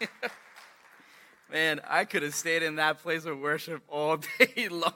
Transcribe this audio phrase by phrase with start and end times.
[1.50, 4.92] Man, I could have stayed in that place of worship all day long.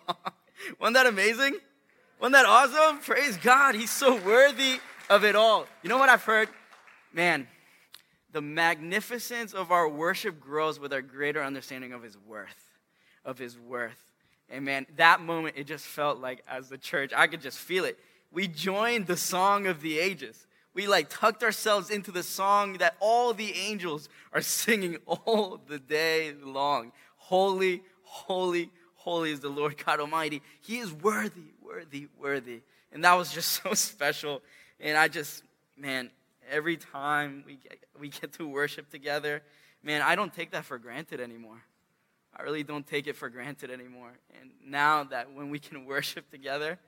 [0.78, 1.56] Wasn't that amazing?
[2.20, 2.98] Wasn't that awesome?
[3.00, 3.74] Praise God.
[3.74, 5.66] He's so worthy of it all.
[5.82, 6.48] You know what I've heard?
[7.12, 7.48] Man,
[8.32, 12.78] the magnificence of our worship grows with our greater understanding of his worth,
[13.24, 13.98] of his worth.
[14.48, 17.84] And man, that moment, it just felt like as the church, I could just feel
[17.84, 17.98] it.
[18.32, 20.46] We joined the song of the ages.
[20.72, 25.78] We like tucked ourselves into the song that all the angels are singing all the
[25.78, 26.92] day long.
[27.16, 30.42] Holy, holy, holy is the Lord God Almighty.
[30.60, 32.60] He is worthy, worthy, worthy.
[32.92, 34.42] And that was just so special.
[34.78, 35.42] And I just,
[35.76, 36.10] man,
[36.48, 39.42] every time we get, we get to worship together,
[39.82, 41.62] man, I don't take that for granted anymore.
[42.36, 44.12] I really don't take it for granted anymore.
[44.40, 46.78] And now that when we can worship together,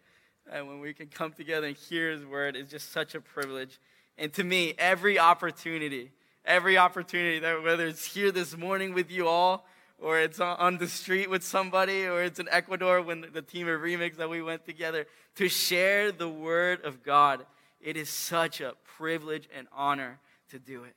[0.51, 3.78] and when we can come together and hear His word, is just such a privilege.
[4.19, 6.10] And to me, every opportunity,
[6.45, 9.66] every opportunity that whether it's here this morning with you all,
[9.98, 13.81] or it's on the street with somebody, or it's in Ecuador when the team of
[13.81, 17.47] Remix that we went together to share the word of God
[17.83, 20.94] it is such a privilege and honor to do it.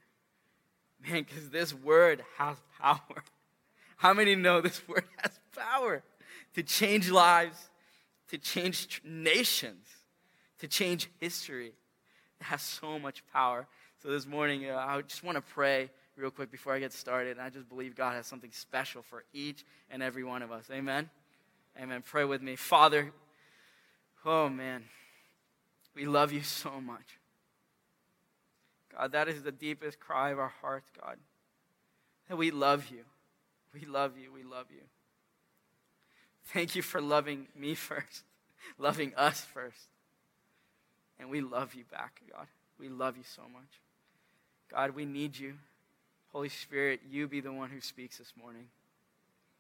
[1.06, 3.23] Man, because this word has power.
[3.97, 6.03] How many know this word has power
[6.53, 7.69] to change lives,
[8.36, 9.88] to change nations,
[10.59, 11.72] to change history?
[12.41, 13.66] It has so much power.
[14.03, 17.38] So this morning, uh, I just want to pray real quick before I get started.
[17.38, 20.66] And I just believe God has something special for each and every one of us.
[20.69, 21.09] Amen.
[21.81, 22.03] Amen.
[22.06, 22.58] Pray with me.
[22.58, 23.13] Father,
[24.25, 24.83] oh man.
[25.95, 27.19] We love you so much.
[28.97, 31.16] God, that is the deepest cry of our hearts, God.
[32.28, 33.06] That we love you.
[33.73, 34.33] We love you.
[34.33, 34.81] We love you.
[36.53, 38.23] Thank you for loving me first,
[38.77, 39.88] loving us first.
[41.19, 42.47] And we love you back, God.
[42.79, 43.81] We love you so much.
[44.71, 45.53] God, we need you.
[46.31, 48.67] Holy Spirit, you be the one who speaks this morning.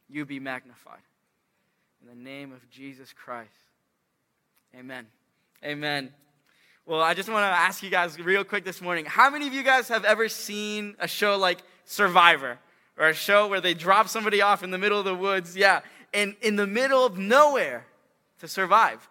[0.09, 0.99] You be magnified.
[2.01, 3.49] In the name of Jesus Christ.
[4.77, 5.07] Amen.
[5.63, 6.13] Amen.
[6.85, 9.53] Well, I just want to ask you guys real quick this morning how many of
[9.53, 12.59] you guys have ever seen a show like Survivor?
[12.97, 15.81] Or a show where they drop somebody off in the middle of the woods, yeah,
[16.15, 17.85] and in the middle of nowhere
[18.39, 19.07] to survive.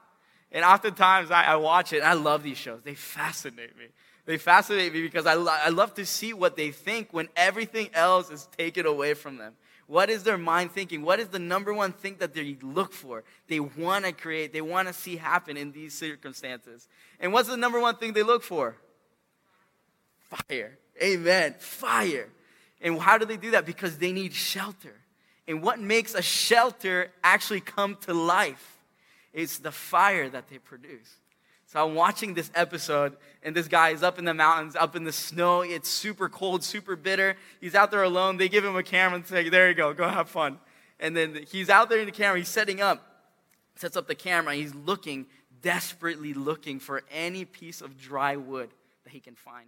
[0.51, 2.81] And oftentimes I, I watch it I love these shows.
[2.83, 3.87] They fascinate me.
[4.27, 7.91] They fascinate me because I, lo- I love to see what they think when everything
[7.93, 9.55] else is taken away from them.
[9.87, 11.03] What is their mind thinking?
[11.03, 13.23] What is the number one thing that they look for?
[13.49, 16.89] They want to create, they want to see happen in these circumstances.
[17.21, 18.77] And what's the number one thing they look for?
[20.21, 20.79] Fire.
[21.03, 21.55] Amen.
[21.59, 22.31] Fire.
[22.81, 23.67] And how do they do that?
[23.67, 24.95] Because they need shelter.
[25.47, 28.79] And what makes a shelter actually come to life?
[29.33, 31.17] It's the fire that they produce.
[31.67, 35.03] So I'm watching this episode, and this guy is up in the mountains, up in
[35.03, 35.63] the snow.
[35.63, 37.37] It's super cold, super bitter.
[37.61, 38.37] He's out there alone.
[38.37, 40.59] They give him a camera and say, There you go, go have fun.
[41.01, 43.05] And then he's out there in the camera, he's setting up,
[43.75, 45.27] sets up the camera, he's looking,
[45.63, 48.71] desperately looking for any piece of dry wood
[49.03, 49.67] that he can find.